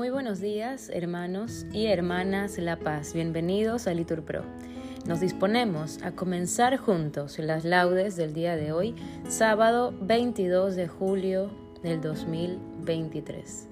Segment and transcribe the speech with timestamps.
[0.00, 3.12] Muy buenos días, hermanos y hermanas La Paz.
[3.12, 4.44] Bienvenidos a Litur Pro.
[5.06, 8.94] Nos disponemos a comenzar juntos las laudes del día de hoy,
[9.28, 11.50] sábado 22 de julio
[11.82, 13.68] del 2023,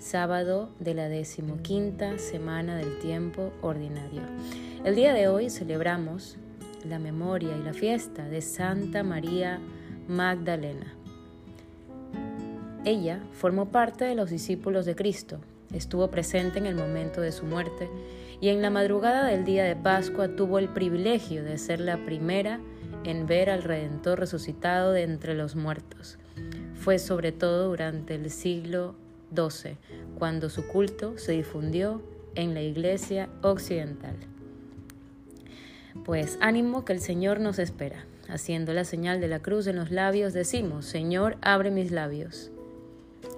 [0.00, 4.22] sábado de la decimoquinta semana del tiempo ordinario.
[4.84, 6.38] El día de hoy celebramos
[6.84, 9.60] la memoria y la fiesta de Santa María
[10.08, 10.92] Magdalena.
[12.84, 15.38] Ella formó parte de los discípulos de Cristo,
[15.72, 17.88] estuvo presente en el momento de su muerte
[18.40, 22.60] y en la madrugada del día de Pascua tuvo el privilegio de ser la primera
[23.04, 26.18] en ver al Redentor resucitado de entre los muertos.
[26.74, 28.94] Fue sobre todo durante el siglo
[29.34, 29.76] XII
[30.18, 32.02] cuando su culto se difundió
[32.34, 34.16] en la Iglesia Occidental.
[36.04, 38.04] Pues ánimo que el Señor nos espera.
[38.28, 42.52] Haciendo la señal de la cruz en los labios decimos, Señor, abre mis labios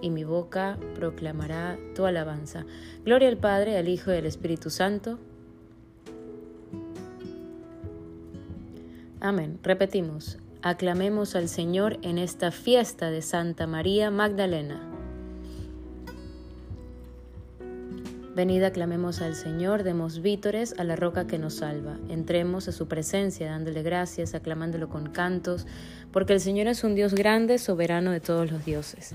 [0.01, 2.65] y mi boca proclamará tu alabanza.
[3.05, 5.19] Gloria al Padre, al Hijo y al Espíritu Santo.
[9.21, 9.59] Amén.
[9.63, 14.91] Repetimos, aclamemos al Señor en esta fiesta de Santa María Magdalena.
[18.35, 21.99] Venid, aclamemos al Señor, demos vítores a la roca que nos salva.
[22.09, 25.67] Entremos a su presencia dándole gracias, aclamándolo con cantos,
[26.13, 29.15] porque el Señor es un Dios grande, soberano de todos los dioses.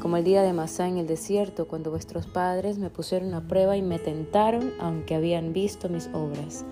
[0.00, 3.76] como el día de Masá en el desierto, cuando vuestros padres me pusieron a prueba
[3.76, 6.64] y me tentaron, aunque habían visto mis obras.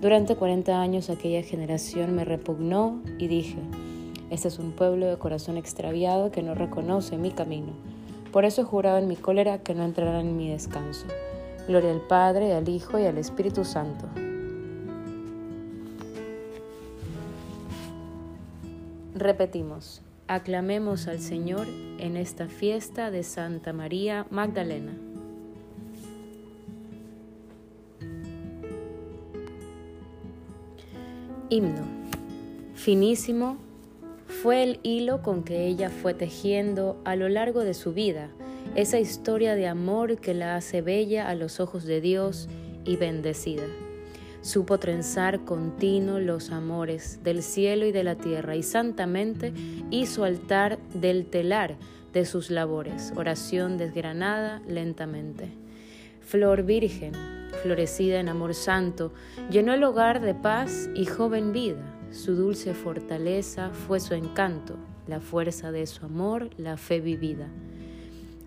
[0.00, 3.58] Durante cuarenta años aquella generación me repugnó y dije,
[4.30, 7.72] este es un pueblo de corazón extraviado que no reconoce mi camino.
[8.32, 11.06] Por eso he jurado en mi cólera que no entrarán en mi descanso.
[11.68, 14.06] Gloria al Padre, al Hijo y al Espíritu Santo
[19.14, 21.66] Repetimos, aclamemos al Señor
[21.98, 24.92] en esta fiesta de Santa María Magdalena.
[31.50, 31.86] Himno.
[32.74, 33.58] Finísimo
[34.26, 38.30] fue el hilo con que ella fue tejiendo a lo largo de su vida
[38.74, 42.48] esa historia de amor que la hace bella a los ojos de Dios
[42.84, 43.64] y bendecida.
[44.44, 49.54] Supo trenzar continuo los amores del cielo y de la tierra y santamente
[49.90, 51.76] hizo altar del telar
[52.12, 55.48] de sus labores, oración desgranada lentamente.
[56.20, 57.12] Flor virgen,
[57.62, 59.14] florecida en amor santo,
[59.50, 61.82] llenó el hogar de paz y joven vida.
[62.10, 64.76] Su dulce fortaleza fue su encanto,
[65.06, 67.48] la fuerza de su amor, la fe vivida.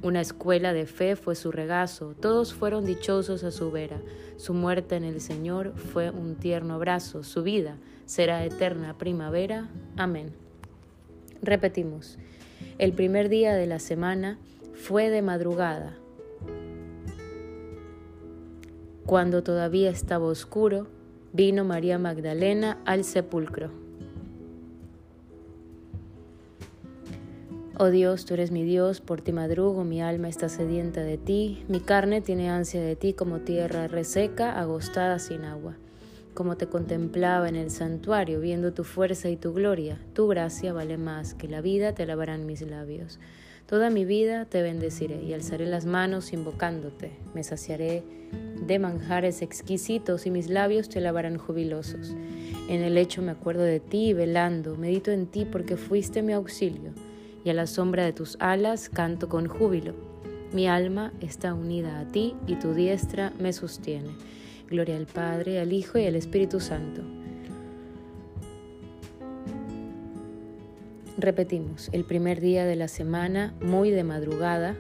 [0.03, 4.00] Una escuela de fe fue su regazo, todos fueron dichosos a su vera.
[4.38, 9.69] Su muerte en el Señor fue un tierno abrazo, su vida será eterna primavera.
[9.97, 10.31] Amén.
[11.41, 12.18] Repetimos,
[12.78, 14.38] el primer día de la semana
[14.75, 15.96] fue de madrugada.
[19.06, 20.88] Cuando todavía estaba oscuro,
[21.34, 23.87] vino María Magdalena al sepulcro.
[27.80, 31.64] Oh Dios, tú eres mi Dios, por ti madrugo, mi alma está sedienta de ti,
[31.68, 35.76] mi carne tiene ansia de ti como tierra reseca, agostada sin agua.
[36.34, 40.98] Como te contemplaba en el santuario, viendo tu fuerza y tu gloria, tu gracia vale
[40.98, 43.20] más que la vida, te lavarán mis labios.
[43.68, 47.12] Toda mi vida te bendeciré y alzaré las manos invocándote.
[47.36, 48.04] Me saciaré
[48.66, 52.16] de manjares exquisitos y mis labios te lavarán jubilosos.
[52.70, 57.06] En el lecho me acuerdo de ti, velando, medito en ti porque fuiste mi auxilio
[57.47, 59.94] y a la sombra de tus alas canto con júbilo.
[60.52, 64.09] Mi alma está unida a ti y tu diestra me sostiene.
[64.67, 67.03] Gloria al Padre, al Hijo y al Espíritu Santo.
[71.17, 74.76] Repetimos, el primer día de la semana, muy de madrugada,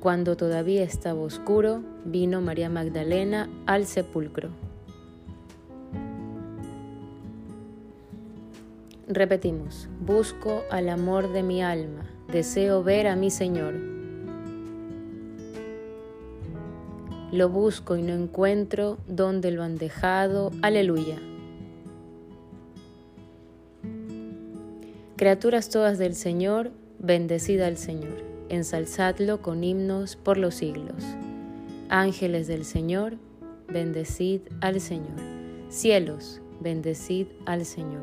[0.00, 4.50] cuando todavía estaba oscuro, vino María Magdalena al sepulcro.
[9.06, 13.74] Repetimos, busco al amor de mi alma, deseo ver a mi Señor.
[17.30, 20.52] Lo busco y no encuentro donde lo han dejado.
[20.62, 21.18] Aleluya.
[25.16, 31.04] Criaturas todas del Señor, bendecida al Señor, ensalzadlo con himnos por los siglos.
[31.90, 33.18] Ángeles del Señor,
[33.68, 35.20] bendecid al Señor.
[35.68, 38.02] Cielos, bendecid al Señor.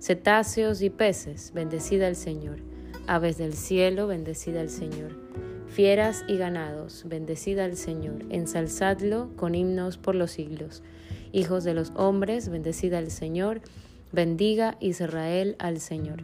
[0.00, 2.58] Cetáceos y peces, bendecida al Señor.
[3.08, 5.16] Aves del cielo, bendecida al Señor.
[5.66, 8.24] Fieras y ganados, bendecida al Señor.
[8.30, 10.84] Ensalzadlo con himnos por los siglos.
[11.32, 13.60] Hijos de los hombres, bendecida al Señor.
[14.12, 16.22] Bendiga Israel al Señor.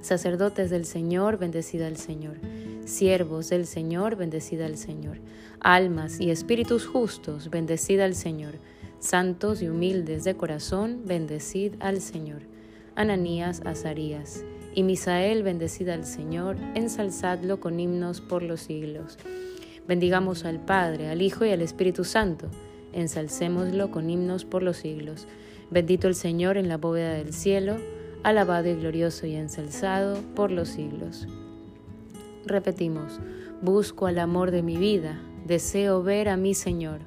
[0.00, 2.38] Sacerdotes del Señor, bendecida al Señor.
[2.86, 5.18] Siervos del Señor, bendecida al Señor.
[5.60, 8.54] Almas y espíritus justos, bendecida al Señor.
[8.98, 12.42] Santos y humildes de corazón, bendecid al Señor.
[12.98, 14.44] Ananías, Azarías.
[14.74, 19.18] Y Misael, bendecida al Señor, ensalzadlo con himnos por los siglos.
[19.86, 22.48] Bendigamos al Padre, al Hijo y al Espíritu Santo.
[22.92, 25.28] Ensalcémoslo con himnos por los siglos.
[25.70, 27.76] Bendito el Señor en la bóveda del cielo,
[28.24, 31.28] alabado y glorioso y ensalzado por los siglos.
[32.46, 33.20] Repetimos,
[33.62, 36.98] busco al amor de mi vida, deseo ver a mi Señor.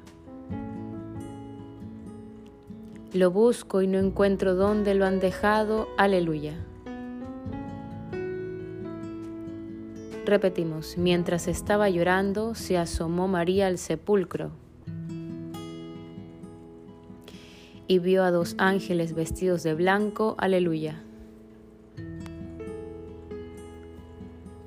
[3.14, 6.54] Lo busco y no encuentro dónde lo han dejado, aleluya.
[10.24, 14.52] Repetimos, mientras estaba llorando, se asomó María al sepulcro
[17.86, 20.34] y vio a dos ángeles vestidos de blanco.
[20.38, 21.02] Aleluya.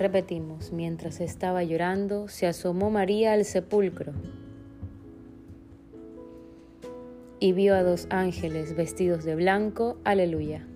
[0.00, 4.14] Repetimos, mientras estaba llorando, se asomó María al sepulcro
[7.38, 9.98] y vio a dos ángeles vestidos de blanco.
[10.04, 10.66] Aleluya.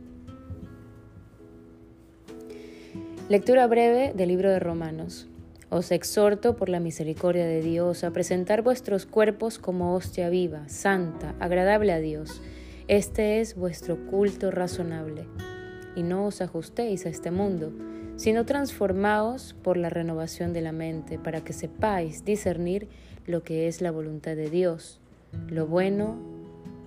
[3.30, 5.26] Lectura breve del libro de Romanos.
[5.70, 11.34] Os exhorto por la misericordia de Dios a presentar vuestros cuerpos como hostia viva, santa,
[11.40, 12.42] agradable a Dios.
[12.88, 15.26] Este es vuestro culto razonable.
[15.96, 17.72] Y no os ajustéis a este mundo,
[18.16, 22.88] sino transformaos por la renovación de la mente, para que sepáis discernir
[23.26, 25.00] lo que es la voluntad de Dios,
[25.48, 26.16] lo bueno,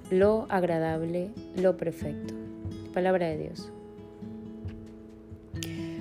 [0.09, 2.33] lo agradable, lo perfecto.
[2.93, 3.71] Palabra de Dios.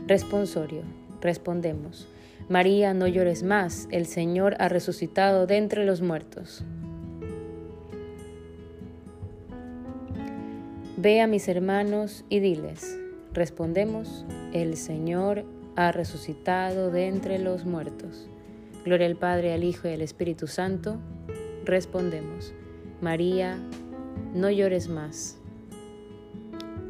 [0.07, 0.83] Responsorio.
[1.21, 2.07] Respondemos.
[2.49, 6.63] María, no llores más, el Señor ha resucitado de entre los muertos.
[10.97, 12.97] Ve a mis hermanos y diles,
[13.37, 15.45] respondemos, el Señor
[15.77, 18.29] ha resucitado de entre los muertos.
[18.85, 20.97] Gloria al Padre, al Hijo y al Espíritu Santo.
[21.65, 22.55] Respondemos,
[23.01, 23.59] María,
[24.35, 25.39] no llores más.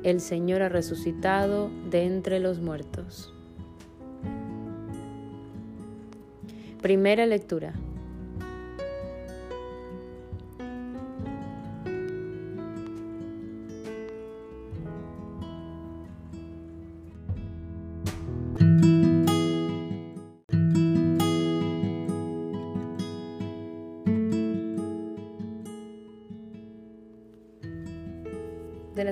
[0.04, 3.34] El Señor ha resucitado de entre los muertos.
[6.80, 7.74] Primera lectura.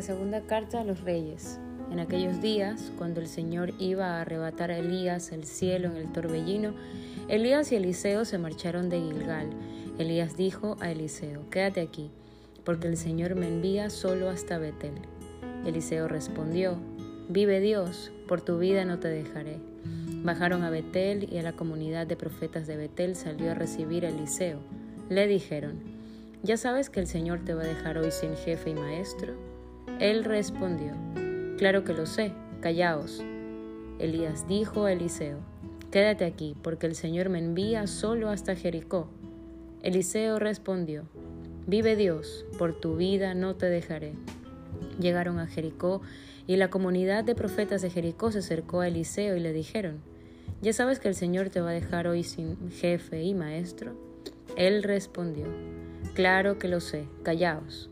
[0.05, 1.59] Segunda carta a los reyes.
[1.91, 6.13] En aquellos días, cuando el Señor iba a arrebatar a Elías al cielo en el
[6.13, 6.75] torbellino,
[7.29, 9.49] Elías y Eliseo se marcharon de Gilgal.
[9.99, 12.11] Elías dijo a Eliseo, Quédate aquí,
[12.65, 14.93] porque el Señor me envía solo hasta Betel.
[15.65, 16.77] Eliseo respondió,
[17.31, 19.59] Vive Dios, por tu vida no te dejaré.
[20.23, 24.11] Bajaron a Betel y a la comunidad de profetas de Betel salió a recibir a
[24.11, 24.59] Eliseo.
[25.09, 25.81] Le dijeron,
[26.43, 29.54] ¿ya sabes que el Señor te va a dejar hoy sin jefe y maestro?
[30.01, 30.93] Él respondió,
[31.57, 33.23] Claro que lo sé, callaos.
[33.99, 35.39] Elías dijo a Eliseo,
[35.93, 39.09] Quédate aquí, porque el Señor me envía solo hasta Jericó.
[39.83, 41.05] Eliseo respondió,
[41.67, 44.15] Vive Dios, por tu vida no te dejaré.
[44.99, 46.03] Llegaron a Jericó
[46.49, 50.01] y la comunidad de profetas de Jericó se acercó a Eliseo y le dijeron,
[50.61, 53.95] ¿Ya sabes que el Señor te va a dejar hoy sin jefe y maestro?
[54.57, 55.47] Él respondió,
[56.15, 57.91] Claro que lo sé, callaos.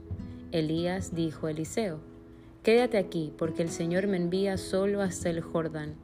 [0.52, 2.00] Elías dijo a Eliseo,
[2.62, 5.94] Quédate aquí, porque el Señor me envía solo hasta el Jordán.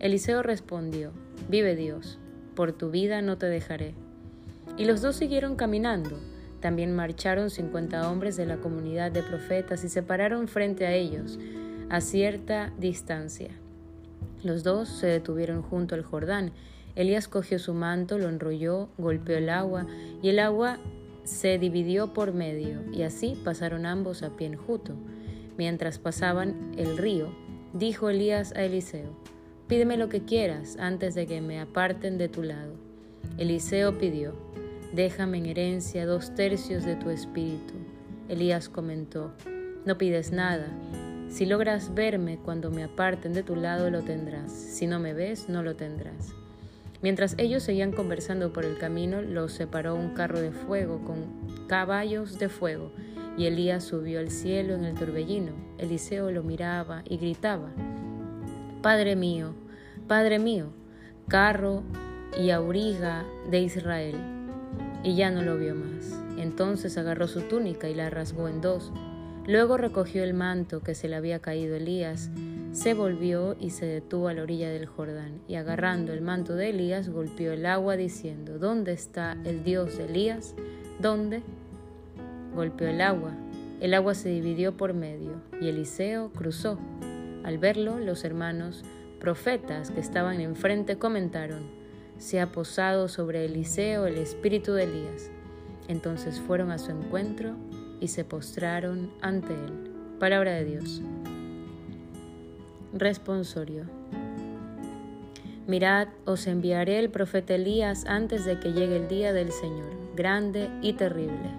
[0.00, 1.12] Eliseo respondió,
[1.48, 2.18] Vive Dios,
[2.54, 3.94] por tu vida no te dejaré.
[4.76, 6.18] Y los dos siguieron caminando.
[6.60, 11.38] También marcharon cincuenta hombres de la comunidad de profetas y se pararon frente a ellos,
[11.88, 13.50] a cierta distancia.
[14.42, 16.52] Los dos se detuvieron junto al Jordán.
[16.96, 19.86] Elías cogió su manto, lo enrolló, golpeó el agua,
[20.20, 20.78] y el agua
[21.28, 24.94] se dividió por medio, y así pasaron ambos a pie enjuto.
[25.56, 27.28] Mientras pasaban el río,
[27.72, 29.10] dijo Elías a Eliseo,
[29.66, 32.72] Pídeme lo que quieras antes de que me aparten de tu lado.
[33.36, 34.32] Eliseo pidió,
[34.94, 37.74] Déjame en herencia dos tercios de tu espíritu.
[38.30, 39.32] Elías comentó,
[39.84, 40.68] No pides nada.
[41.28, 44.50] Si logras verme cuando me aparten de tu lado, lo tendrás.
[44.50, 46.32] Si no me ves, no lo tendrás.
[47.02, 52.38] Mientras ellos seguían conversando por el camino, los separó un carro de fuego con caballos
[52.38, 52.92] de fuego,
[53.36, 55.52] y Elías subió al cielo en el torbellino.
[55.78, 57.70] Eliseo lo miraba y gritaba,
[58.82, 59.54] Padre mío,
[60.08, 60.72] Padre mío,
[61.28, 61.84] carro
[62.36, 64.16] y auriga de Israel
[65.02, 66.18] y ya no lo vio más.
[66.36, 68.92] Entonces agarró su túnica y la rasgó en dos.
[69.46, 72.30] Luego recogió el manto que se le había caído Elías,
[72.72, 76.70] se volvió y se detuvo a la orilla del Jordán, y agarrando el manto de
[76.70, 80.54] Elías golpeó el agua diciendo, ¿Dónde está el Dios de Elías?
[80.98, 81.42] ¿Dónde?
[82.54, 83.32] Golpeó el agua.
[83.80, 86.78] El agua se dividió por medio, y Eliseo cruzó.
[87.44, 88.84] Al verlo, los hermanos
[89.20, 91.70] profetas que estaban enfrente comentaron,
[92.18, 95.30] se ha posado sobre Eliseo el espíritu de Elías.
[95.86, 97.54] Entonces fueron a su encuentro
[98.00, 99.90] y se postraron ante él.
[100.18, 101.00] Palabra de Dios.
[102.94, 103.84] Responsorio.
[105.66, 110.70] Mirad, os enviaré el profeta Elías antes de que llegue el día del Señor, grande
[110.80, 111.50] y terrible.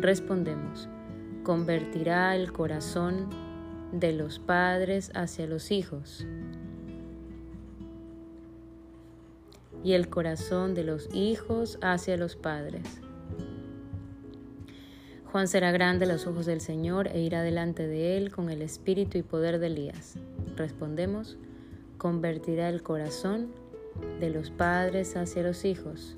[0.00, 0.88] Respondemos,
[1.42, 3.28] convertirá el corazón
[3.92, 6.26] de los padres hacia los hijos
[9.84, 13.02] y el corazón de los hijos hacia los padres.
[15.32, 19.18] Juan será grande los ojos del Señor e irá delante de él con el espíritu
[19.18, 20.18] y poder de Elías.
[20.56, 21.38] Respondemos,
[21.98, 23.48] convertirá el corazón
[24.20, 26.16] de los padres hacia los hijos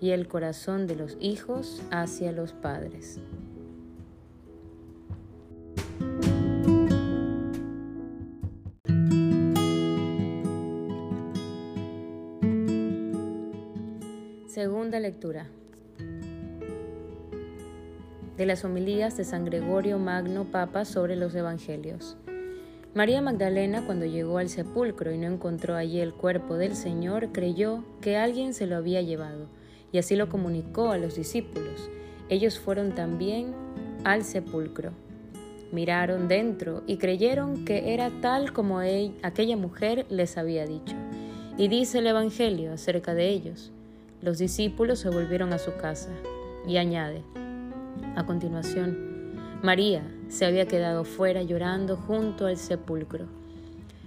[0.00, 3.20] y el corazón de los hijos hacia los padres.
[14.46, 15.48] Segunda lectura
[18.36, 22.16] de las homilías de San Gregorio Magno Papa sobre los Evangelios.
[22.94, 27.84] María Magdalena, cuando llegó al sepulcro y no encontró allí el cuerpo del Señor, creyó
[28.00, 29.46] que alguien se lo había llevado,
[29.90, 31.90] y así lo comunicó a los discípulos.
[32.28, 33.52] Ellos fueron también
[34.04, 34.92] al sepulcro.
[35.72, 40.94] Miraron dentro y creyeron que era tal como aquella mujer les había dicho.
[41.56, 43.72] Y dice el Evangelio acerca de ellos.
[44.22, 46.10] Los discípulos se volvieron a su casa
[46.66, 47.22] y añade,
[48.16, 49.32] a continuación,
[49.62, 53.26] María se había quedado fuera llorando junto al sepulcro.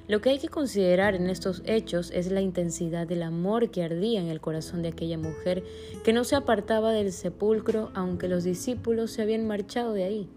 [0.08, 4.22] Lo que hay que considerar en estos hechos es la intensidad del amor que ardía
[4.22, 5.64] en el corazón de aquella mujer
[6.06, 10.30] que no se apartaba del sepulcro aunque los discípulos se habían marchado de ahí.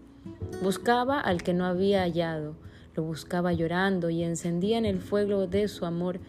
[0.61, 2.55] Buscaba al que no había hallado,
[2.95, 6.19] lo buscaba llorando y encendía en el fuego de su amor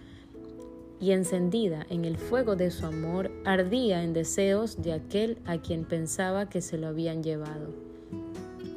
[1.02, 5.85] y encendida en el fuego de su amor, ardía en deseos de aquel a quien
[5.85, 7.75] pensaba que se lo habían llevado.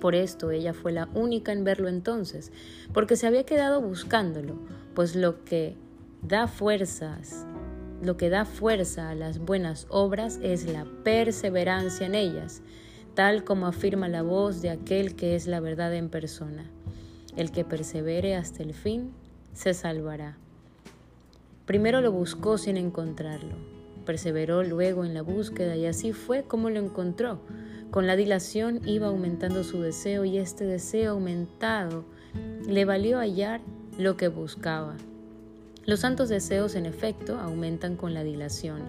[0.01, 2.51] Por esto ella fue la única en verlo entonces,
[2.95, 4.55] porque se había quedado buscándolo,
[4.95, 5.75] pues lo que
[6.23, 7.45] da fuerzas,
[8.01, 12.63] lo que da fuerza a las buenas obras es la perseverancia en ellas,
[13.13, 16.65] tal como afirma la voz de aquel que es la verdad en persona.
[17.37, 19.11] El que persevere hasta el fin
[19.53, 20.39] se salvará.
[21.65, 23.55] Primero lo buscó sin encontrarlo.
[24.05, 27.39] perseveró luego en la búsqueda y así fue como lo encontró.
[27.89, 32.05] Con la dilación iba aumentando su deseo y este deseo aumentado
[32.67, 33.61] le valió hallar
[33.97, 34.95] lo que buscaba.
[35.85, 38.81] Los santos deseos, en efecto, aumentan con la dilación.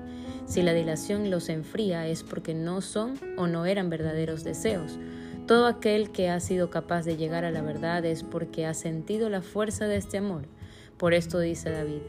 [0.47, 4.99] Si la dilación los enfría es porque no son o no eran verdaderos deseos.
[5.47, 9.31] Todo aquel que ha sido capaz de llegar a la verdad es porque ha sentido
[9.31, 10.43] la fuerza de este amor.
[10.97, 12.01] Por esto dice David,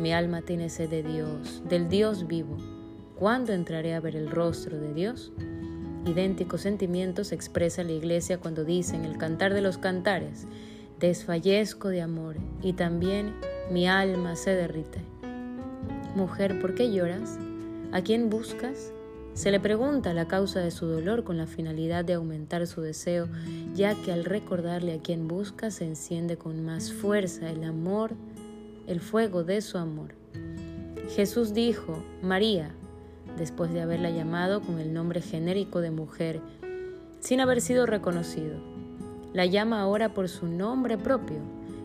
[0.00, 2.56] mi alma tiene sed de Dios, del Dios vivo.
[3.16, 5.30] ¿Cuándo entraré a ver el rostro de Dios?
[6.06, 10.46] Idénticos sentimientos expresa la iglesia cuando dice en el cantar de los cantares,
[10.98, 13.34] desfallezco de amor y también
[13.70, 15.00] mi alma se derrite.
[16.16, 17.38] Mujer, ¿por qué lloras?
[17.92, 18.92] ¿A quién buscas?
[19.34, 23.28] Se le pregunta la causa de su dolor con la finalidad de aumentar su deseo,
[23.74, 28.14] ya que al recordarle a quien busca se enciende con más fuerza el amor,
[28.86, 30.14] el fuego de su amor.
[31.14, 32.70] Jesús dijo, María,
[33.36, 36.40] después de haberla llamado con el nombre genérico de mujer,
[37.20, 38.58] sin haber sido reconocido.
[39.32, 41.38] La llama ahora por su nombre propio.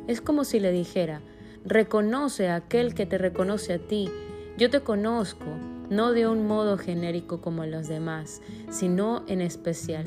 [0.07, 1.21] Es como si le dijera,
[1.63, 4.09] reconoce a aquel que te reconoce a ti.
[4.57, 5.45] Yo te conozco,
[5.89, 10.05] no de un modo genérico como los demás, sino en especial.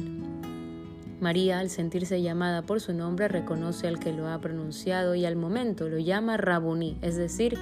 [1.20, 5.36] María, al sentirse llamada por su nombre, reconoce al que lo ha pronunciado y al
[5.36, 7.58] momento lo llama Rabuní, es decir,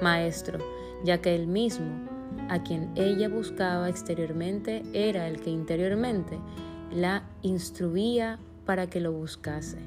[0.00, 0.58] maestro,
[1.04, 2.08] ya que él mismo
[2.48, 6.38] a quien ella buscaba exteriormente era el que interiormente
[6.92, 9.78] la instruía para que lo buscase.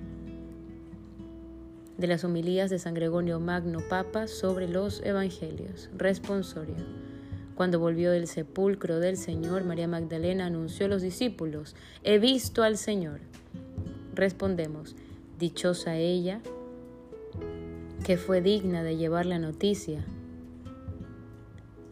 [1.97, 5.89] De las homilías de San Gregorio Magno Papa sobre los Evangelios.
[5.95, 6.75] Responsorio.
[7.55, 12.77] Cuando volvió del sepulcro del Señor, María Magdalena anunció a los discípulos, He visto al
[12.77, 13.19] Señor.
[14.15, 14.95] Respondemos,
[15.39, 16.41] Dichosa ella
[18.03, 20.03] que fue digna de llevar la noticia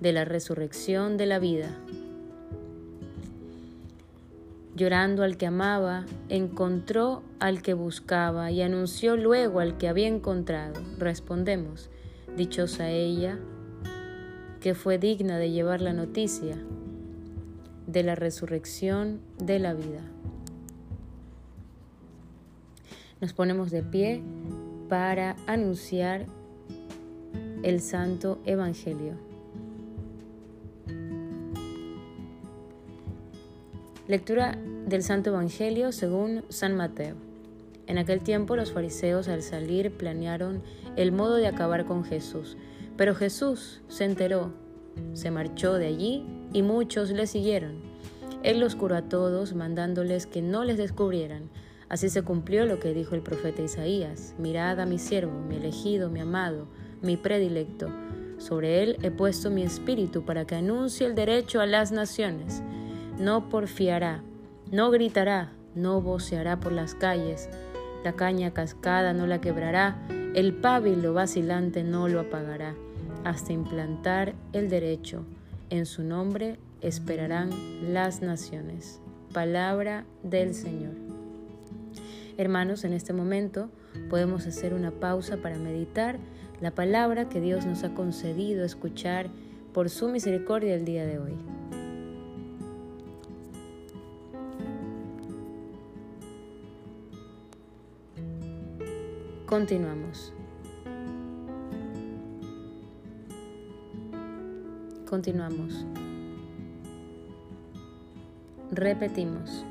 [0.01, 1.69] de la resurrección de la vida.
[4.75, 10.81] Llorando al que amaba, encontró al que buscaba y anunció luego al que había encontrado.
[10.97, 11.89] Respondemos,
[12.35, 13.37] dichosa ella,
[14.61, 16.55] que fue digna de llevar la noticia
[17.87, 20.01] de la resurrección de la vida.
[23.19, 24.21] Nos ponemos de pie
[24.87, 26.27] para anunciar
[27.63, 29.15] el Santo Evangelio.
[34.07, 37.15] Lectura del Santo Evangelio según San Mateo.
[37.87, 40.61] En aquel tiempo los fariseos al salir planearon
[40.97, 42.57] el modo de acabar con Jesús,
[42.97, 44.53] pero Jesús se enteró,
[45.13, 47.81] se marchó de allí y muchos le siguieron.
[48.43, 51.49] Él los curó a todos, mandándoles que no les descubrieran.
[51.89, 56.09] Así se cumplió lo que dijo el profeta Isaías, mirad a mi siervo, mi elegido,
[56.09, 56.67] mi amado,
[57.01, 57.89] mi predilecto.
[58.37, 62.63] Sobre él he puesto mi espíritu para que anuncie el derecho a las naciones
[63.21, 64.23] no porfiará,
[64.71, 67.49] no gritará, no voceará por las calles,
[68.03, 69.97] la caña cascada no la quebrará,
[70.35, 72.75] el pábilo vacilante no lo apagará,
[73.23, 75.25] hasta implantar el derecho.
[75.69, 77.49] En su nombre esperarán
[77.93, 78.99] las naciones.
[79.33, 80.93] Palabra del Señor.
[82.37, 83.69] Hermanos, en este momento
[84.09, 86.17] podemos hacer una pausa para meditar
[86.59, 89.29] la palabra que Dios nos ha concedido escuchar
[89.73, 91.33] por su misericordia el día de hoy.
[99.51, 100.31] Continuamos.
[105.05, 105.85] Continuamos.
[108.71, 109.65] Repetimos.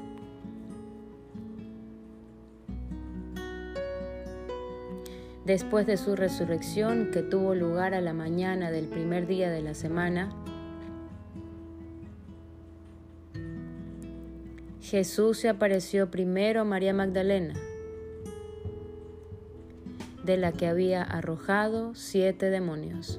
[5.47, 9.73] Después de su resurrección que tuvo lugar a la mañana del primer día de la
[9.73, 10.31] semana,
[14.83, 17.55] Jesús se apareció primero a María Magdalena
[20.24, 23.18] de la que había arrojado siete demonios.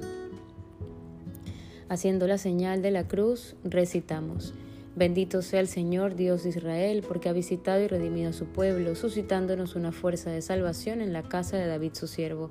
[1.88, 4.54] Haciendo la señal de la cruz, recitamos,
[4.94, 8.94] Bendito sea el Señor Dios de Israel, porque ha visitado y redimido a su pueblo,
[8.94, 12.50] suscitándonos una fuerza de salvación en la casa de David su siervo,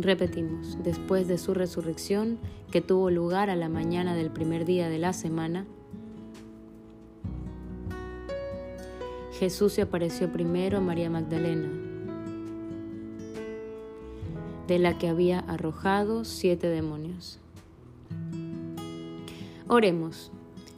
[0.00, 2.38] Repetimos, después de su resurrección,
[2.70, 5.66] que tuvo lugar a la mañana del primer día de la semana,
[9.32, 11.68] Jesús se apareció primero a María Magdalena,
[14.68, 17.40] de la que había arrojado siete demonios.
[19.66, 20.30] Oremos.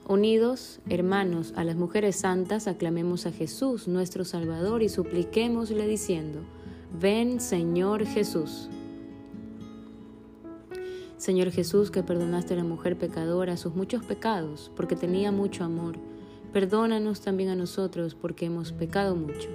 [0.09, 6.41] Unidos, hermanos, a las mujeres santas, aclamemos a Jesús, nuestro Salvador, y supliquémosle diciendo,
[6.99, 8.71] Ven Señor Jesús.
[11.31, 15.95] Señor Jesús, que perdonaste a la mujer pecadora sus muchos pecados, porque tenía mucho amor,
[16.53, 19.49] perdónanos también a nosotros, porque hemos pecado mucho.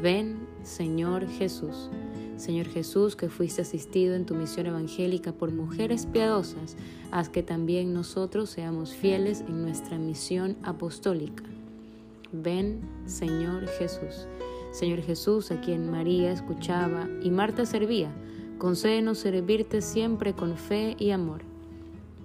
[0.00, 1.90] Ven, Señor Jesús.
[2.36, 6.76] Señor Jesús, que fuiste asistido en tu misión evangélica por mujeres piadosas,
[7.10, 11.42] haz que también nosotros seamos fieles en nuestra misión apostólica.
[12.30, 14.28] Ven, Señor Jesús.
[14.70, 18.14] Señor Jesús, a quien María escuchaba y Marta servía,
[18.62, 21.42] Concédenos servirte siempre con fe y amor.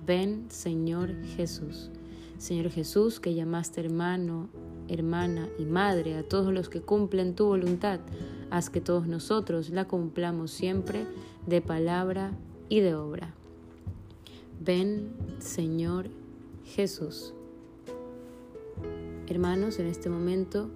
[0.05, 1.89] Ven, Señor Jesús.
[2.37, 4.47] Señor Jesús, que llamaste hermano,
[4.87, 8.01] hermana y madre a todos los que cumplen tu voluntad,
[8.51, 11.07] haz que todos nosotros la cumplamos siempre
[11.47, 12.33] de palabra
[12.69, 13.33] y de obra.
[14.63, 16.07] Ven, Señor
[16.65, 17.33] Jesús.
[19.25, 20.69] Hermanos, en este momento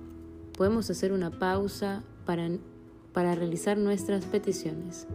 [0.58, 2.50] podemos hacer una pausa para,
[3.14, 5.06] para realizar nuestras peticiones.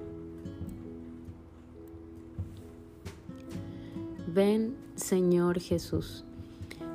[4.37, 6.25] Ven, Señor Jesús.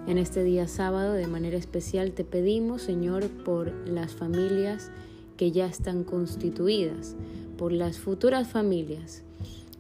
[0.06, 4.92] En este día sábado, de manera especial, te pedimos, Señor, por las familias
[5.38, 7.16] que ya están constituidas,
[7.58, 9.24] por las futuras familias,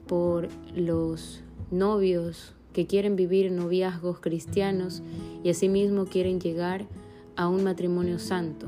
[0.07, 5.03] por los novios que quieren vivir noviazgos cristianos
[5.43, 6.87] y asimismo quieren llegar
[7.35, 8.65] a un matrimonio santo.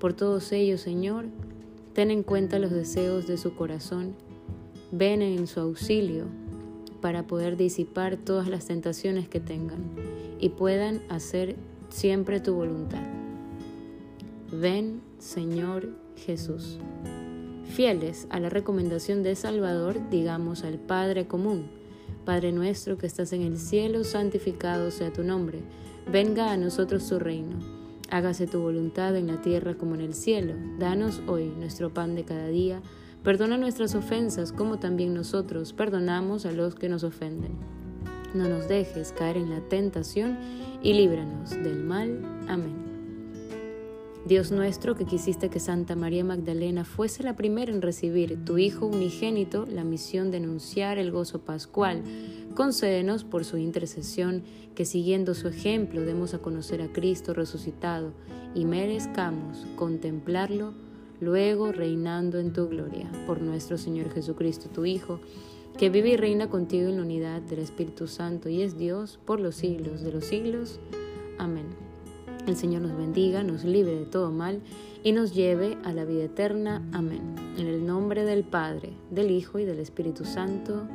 [0.00, 1.26] Por todos ellos, Señor,
[1.92, 4.16] ten en cuenta los deseos de su corazón,
[4.90, 6.26] ven en su auxilio
[7.04, 9.90] para poder disipar todas las tentaciones que tengan
[10.40, 11.54] y puedan hacer
[11.90, 13.02] siempre tu voluntad.
[14.50, 16.78] Ven, Señor Jesús.
[17.66, 21.66] Fieles a la recomendación de Salvador, digamos al Padre común,
[22.24, 25.58] Padre nuestro que estás en el cielo, santificado sea tu nombre,
[26.10, 27.58] venga a nosotros tu reino,
[28.08, 32.24] hágase tu voluntad en la tierra como en el cielo, danos hoy nuestro pan de
[32.24, 32.80] cada día,
[33.24, 37.52] Perdona nuestras ofensas como también nosotros perdonamos a los que nos ofenden.
[38.34, 40.36] No nos dejes caer en la tentación
[40.82, 42.20] y líbranos del mal.
[42.48, 42.84] Amén.
[44.26, 48.86] Dios nuestro, que quisiste que Santa María Magdalena fuese la primera en recibir tu Hijo
[48.86, 52.02] unigénito la misión de anunciar el gozo pascual,
[52.54, 54.42] concédenos por su intercesión
[54.74, 58.12] que siguiendo su ejemplo demos a conocer a Cristo resucitado
[58.54, 60.74] y merezcamos contemplarlo
[61.20, 65.20] luego reinando en tu gloria, por nuestro Señor Jesucristo, tu Hijo,
[65.76, 69.40] que vive y reina contigo en la unidad del Espíritu Santo y es Dios por
[69.40, 70.78] los siglos de los siglos.
[71.38, 71.66] Amén.
[72.46, 74.60] El Señor nos bendiga, nos libre de todo mal
[75.02, 76.82] y nos lleve a la vida eterna.
[76.92, 77.34] Amén.
[77.58, 80.86] En el nombre del Padre, del Hijo y del Espíritu Santo.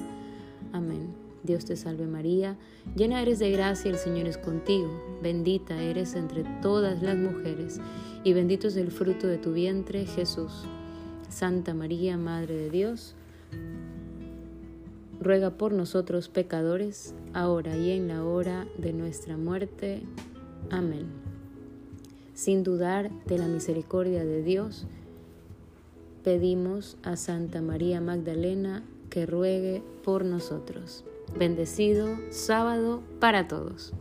[0.72, 1.30] Amén.
[1.44, 2.58] Dios te salve María,
[2.96, 4.90] llena eres de gracia, el Señor es contigo,
[5.22, 7.80] bendita eres entre todas las mujeres,
[8.24, 10.66] y bendito es el fruto de tu vientre, Jesús.
[11.30, 13.16] Santa María, Madre de Dios,
[15.20, 20.02] ruega por nosotros pecadores, ahora y en la hora de nuestra muerte.
[20.70, 21.08] Amén.
[22.34, 24.88] Sin dudar de la misericordia de Dios,
[26.24, 31.04] pedimos a Santa María Magdalena que ruegue por nosotros.
[31.38, 33.94] Bendecido sábado para todos.